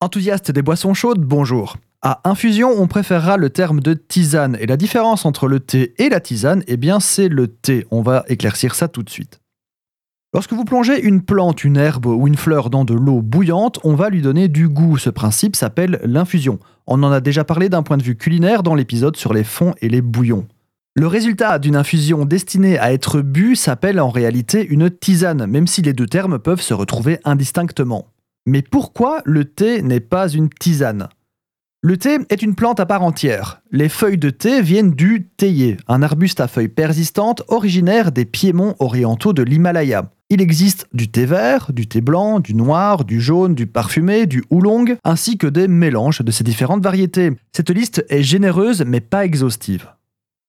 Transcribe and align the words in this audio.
Enthousiaste 0.00 0.52
des 0.52 0.62
boissons 0.62 0.94
chaudes, 0.94 1.22
bonjour. 1.22 1.76
À 2.02 2.20
infusion, 2.22 2.70
on 2.70 2.86
préférera 2.86 3.36
le 3.36 3.50
terme 3.50 3.80
de 3.80 3.94
tisane, 3.94 4.56
et 4.60 4.66
la 4.66 4.76
différence 4.76 5.26
entre 5.26 5.48
le 5.48 5.58
thé 5.58 5.92
et 5.98 6.08
la 6.08 6.20
tisane, 6.20 6.62
eh 6.68 6.76
bien 6.76 7.00
c'est 7.00 7.28
le 7.28 7.48
thé. 7.48 7.84
On 7.90 8.00
va 8.00 8.24
éclaircir 8.28 8.76
ça 8.76 8.86
tout 8.86 9.02
de 9.02 9.10
suite. 9.10 9.40
Lorsque 10.32 10.52
vous 10.52 10.64
plongez 10.64 11.00
une 11.02 11.20
plante, 11.20 11.64
une 11.64 11.76
herbe 11.76 12.06
ou 12.06 12.28
une 12.28 12.36
fleur 12.36 12.70
dans 12.70 12.84
de 12.84 12.94
l'eau 12.94 13.22
bouillante, 13.22 13.80
on 13.82 13.96
va 13.96 14.08
lui 14.08 14.22
donner 14.22 14.46
du 14.46 14.68
goût. 14.68 14.98
Ce 14.98 15.10
principe 15.10 15.56
s'appelle 15.56 15.98
l'infusion. 16.04 16.60
On 16.86 17.02
en 17.02 17.10
a 17.10 17.20
déjà 17.20 17.42
parlé 17.42 17.68
d'un 17.68 17.82
point 17.82 17.96
de 17.96 18.04
vue 18.04 18.16
culinaire 18.16 18.62
dans 18.62 18.76
l'épisode 18.76 19.16
sur 19.16 19.34
les 19.34 19.42
fonds 19.42 19.74
et 19.82 19.88
les 19.88 20.00
bouillons. 20.00 20.46
Le 20.94 21.08
résultat 21.08 21.58
d'une 21.58 21.74
infusion 21.74 22.24
destinée 22.24 22.78
à 22.78 22.92
être 22.92 23.20
bu 23.20 23.56
s'appelle 23.56 23.98
en 23.98 24.10
réalité 24.10 24.64
une 24.64 24.90
tisane, 24.90 25.46
même 25.46 25.66
si 25.66 25.82
les 25.82 25.92
deux 25.92 26.06
termes 26.06 26.38
peuvent 26.38 26.60
se 26.60 26.74
retrouver 26.74 27.18
indistinctement. 27.24 28.06
Mais 28.48 28.62
pourquoi 28.62 29.20
le 29.26 29.44
thé 29.44 29.82
n'est 29.82 30.00
pas 30.00 30.26
une 30.26 30.48
tisane? 30.48 31.10
Le 31.82 31.98
thé 31.98 32.16
est 32.30 32.40
une 32.40 32.54
plante 32.54 32.80
à 32.80 32.86
part 32.86 33.02
entière. 33.02 33.60
Les 33.70 33.90
feuilles 33.90 34.16
de 34.16 34.30
thé 34.30 34.62
viennent 34.62 34.92
du 34.92 35.28
théier, 35.36 35.76
un 35.86 36.02
arbuste 36.02 36.40
à 36.40 36.48
feuilles 36.48 36.68
persistantes 36.68 37.42
originaire 37.48 38.10
des 38.10 38.24
piémonts 38.24 38.74
orientaux 38.78 39.34
de 39.34 39.42
l'Himalaya. 39.42 40.10
Il 40.30 40.40
existe 40.40 40.88
du 40.94 41.10
thé 41.10 41.26
vert, 41.26 41.72
du 41.74 41.88
thé 41.88 42.00
blanc, 42.00 42.40
du 42.40 42.54
noir, 42.54 43.04
du 43.04 43.20
jaune, 43.20 43.54
du 43.54 43.66
parfumé, 43.66 44.24
du 44.24 44.42
oolong, 44.48 44.96
ainsi 45.04 45.36
que 45.36 45.46
des 45.46 45.68
mélanges 45.68 46.22
de 46.22 46.30
ces 46.30 46.42
différentes 46.42 46.82
variétés. 46.82 47.32
Cette 47.52 47.68
liste 47.68 48.06
est 48.08 48.22
généreuse 48.22 48.82
mais 48.86 49.00
pas 49.00 49.26
exhaustive. 49.26 49.88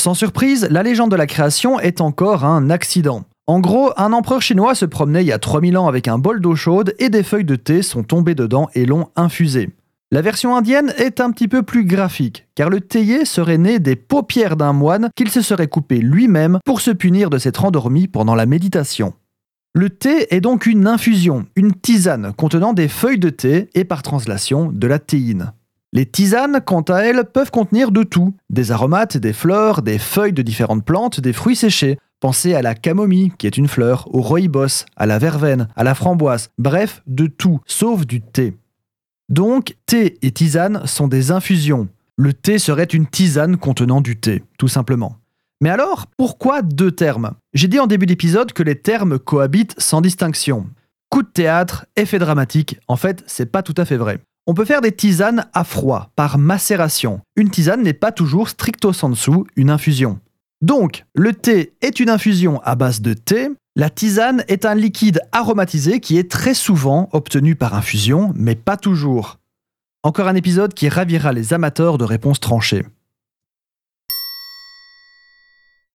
Sans 0.00 0.14
surprise, 0.14 0.66
la 0.68 0.82
légende 0.82 1.12
de 1.12 1.16
la 1.16 1.28
création 1.28 1.78
est 1.78 2.00
encore 2.00 2.44
un 2.44 2.70
accident. 2.70 3.24
En 3.46 3.60
gros, 3.60 3.92
un 3.98 4.14
empereur 4.14 4.40
chinois 4.40 4.74
se 4.74 4.86
promenait 4.86 5.22
il 5.22 5.26
y 5.26 5.32
a 5.32 5.38
3000 5.38 5.76
ans 5.76 5.86
avec 5.86 6.08
un 6.08 6.16
bol 6.16 6.40
d'eau 6.40 6.56
chaude 6.56 6.94
et 6.98 7.10
des 7.10 7.22
feuilles 7.22 7.44
de 7.44 7.56
thé 7.56 7.82
sont 7.82 8.02
tombées 8.02 8.34
dedans 8.34 8.70
et 8.74 8.86
l'ont 8.86 9.08
infusé. 9.16 9.68
La 10.10 10.22
version 10.22 10.56
indienne 10.56 10.94
est 10.96 11.20
un 11.20 11.30
petit 11.30 11.48
peu 11.48 11.62
plus 11.62 11.84
graphique, 11.84 12.46
car 12.54 12.70
le 12.70 12.80
théier 12.80 13.26
serait 13.26 13.58
né 13.58 13.80
des 13.80 13.96
paupières 13.96 14.56
d'un 14.56 14.72
moine 14.72 15.10
qu'il 15.14 15.28
se 15.28 15.42
serait 15.42 15.68
coupé 15.68 15.98
lui-même 15.98 16.58
pour 16.64 16.80
se 16.80 16.90
punir 16.90 17.28
de 17.28 17.36
s'être 17.36 17.66
endormi 17.66 18.08
pendant 18.08 18.34
la 18.34 18.46
méditation. 18.46 19.12
Le 19.74 19.90
thé 19.90 20.34
est 20.34 20.40
donc 20.40 20.64
une 20.64 20.86
infusion, 20.86 21.44
une 21.54 21.74
tisane 21.74 22.32
contenant 22.32 22.72
des 22.72 22.88
feuilles 22.88 23.18
de 23.18 23.28
thé 23.28 23.68
et 23.74 23.84
par 23.84 24.02
translation 24.02 24.70
de 24.72 24.86
la 24.86 24.98
théine. 24.98 25.52
Les 25.92 26.06
tisanes, 26.06 26.60
quant 26.64 26.82
à 26.82 27.02
elles, 27.02 27.24
peuvent 27.24 27.50
contenir 27.50 27.92
de 27.92 28.04
tout, 28.04 28.34
des 28.50 28.72
aromates, 28.72 29.16
des 29.16 29.32
fleurs, 29.32 29.82
des 29.82 29.98
feuilles 29.98 30.32
de 30.32 30.42
différentes 30.42 30.84
plantes, 30.84 31.20
des 31.20 31.32
fruits 31.32 31.56
séchés, 31.56 31.98
Pensez 32.20 32.54
à 32.54 32.62
la 32.62 32.74
camomille, 32.74 33.32
qui 33.36 33.46
est 33.46 33.56
une 33.56 33.68
fleur, 33.68 34.08
au 34.14 34.20
rooibos, 34.20 34.86
à 34.96 35.06
la 35.06 35.18
verveine, 35.18 35.68
à 35.76 35.84
la 35.84 35.94
framboise, 35.94 36.50
bref, 36.58 37.02
de 37.06 37.26
tout, 37.26 37.60
sauf 37.66 38.06
du 38.06 38.20
thé. 38.20 38.56
Donc, 39.28 39.76
thé 39.86 40.18
et 40.22 40.32
tisane 40.32 40.86
sont 40.86 41.08
des 41.08 41.30
infusions. 41.30 41.88
Le 42.16 42.32
thé 42.32 42.58
serait 42.58 42.84
une 42.84 43.06
tisane 43.06 43.56
contenant 43.56 44.00
du 44.00 44.16
thé, 44.16 44.42
tout 44.58 44.68
simplement. 44.68 45.16
Mais 45.60 45.70
alors, 45.70 46.06
pourquoi 46.16 46.62
deux 46.62 46.92
termes? 46.92 47.32
J'ai 47.54 47.68
dit 47.68 47.80
en 47.80 47.86
début 47.86 48.06
d'épisode 48.06 48.52
que 48.52 48.62
les 48.62 48.76
termes 48.76 49.18
cohabitent 49.18 49.74
sans 49.78 50.00
distinction. 50.00 50.66
Coup 51.10 51.22
de 51.22 51.28
théâtre, 51.28 51.86
effet 51.96 52.18
dramatique, 52.18 52.78
en 52.88 52.96
fait, 52.96 53.22
c'est 53.26 53.50
pas 53.50 53.62
tout 53.62 53.74
à 53.76 53.84
fait 53.84 53.96
vrai. 53.96 54.20
On 54.46 54.52
peut 54.52 54.66
faire 54.66 54.82
des 54.82 54.92
tisanes 54.92 55.46
à 55.54 55.64
froid, 55.64 56.10
par 56.16 56.36
macération. 56.36 57.20
Une 57.34 57.50
tisane 57.50 57.82
n'est 57.82 57.94
pas 57.94 58.12
toujours 58.12 58.50
stricto 58.50 58.92
sensu 58.92 59.30
une 59.56 59.70
infusion. 59.70 60.20
Donc, 60.64 61.04
le 61.14 61.34
thé 61.34 61.74
est 61.82 62.00
une 62.00 62.08
infusion 62.08 62.58
à 62.62 62.74
base 62.74 63.02
de 63.02 63.12
thé. 63.12 63.50
La 63.76 63.90
tisane 63.90 64.44
est 64.48 64.64
un 64.64 64.74
liquide 64.74 65.20
aromatisé 65.30 66.00
qui 66.00 66.16
est 66.16 66.30
très 66.30 66.54
souvent 66.54 67.10
obtenu 67.12 67.54
par 67.54 67.74
infusion, 67.74 68.32
mais 68.34 68.54
pas 68.54 68.78
toujours. 68.78 69.40
Encore 70.04 70.26
un 70.26 70.34
épisode 70.34 70.72
qui 70.72 70.88
ravira 70.88 71.34
les 71.34 71.52
amateurs 71.52 71.98
de 71.98 72.04
réponses 72.04 72.40
tranchées. 72.40 72.86